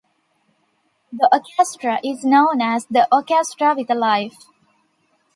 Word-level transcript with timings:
The 1.13 1.29
orchestra 1.31 1.99
is 2.03 2.25
known 2.25 2.59
as 2.59 2.87
The 2.87 3.07
Orchestra 3.11 3.75
with 3.75 3.87
a 3.91 3.93
Life. 3.93 4.45